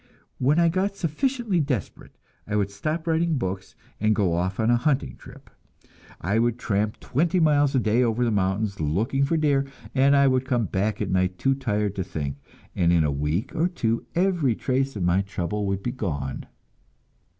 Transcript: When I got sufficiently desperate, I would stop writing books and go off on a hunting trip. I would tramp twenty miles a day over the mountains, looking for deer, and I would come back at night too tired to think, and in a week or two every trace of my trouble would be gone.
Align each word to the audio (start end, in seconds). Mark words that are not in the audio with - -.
When 0.39 0.57
I 0.57 0.67
got 0.67 0.95
sufficiently 0.95 1.59
desperate, 1.59 2.17
I 2.47 2.55
would 2.55 2.71
stop 2.71 3.05
writing 3.05 3.37
books 3.37 3.75
and 3.99 4.15
go 4.15 4.33
off 4.33 4.59
on 4.59 4.71
a 4.71 4.75
hunting 4.75 5.15
trip. 5.15 5.47
I 6.19 6.39
would 6.39 6.57
tramp 6.57 6.99
twenty 6.99 7.39
miles 7.39 7.75
a 7.75 7.79
day 7.79 8.01
over 8.01 8.25
the 8.25 8.31
mountains, 8.31 8.79
looking 8.79 9.25
for 9.25 9.37
deer, 9.37 9.63
and 9.93 10.15
I 10.15 10.27
would 10.27 10.43
come 10.43 10.65
back 10.65 11.03
at 11.03 11.11
night 11.11 11.37
too 11.37 11.53
tired 11.53 11.93
to 11.97 12.03
think, 12.03 12.37
and 12.75 12.91
in 12.91 13.03
a 13.03 13.11
week 13.11 13.55
or 13.55 13.67
two 13.67 14.07
every 14.15 14.55
trace 14.55 14.95
of 14.95 15.03
my 15.03 15.21
trouble 15.21 15.67
would 15.67 15.83
be 15.83 15.91
gone. 15.91 16.47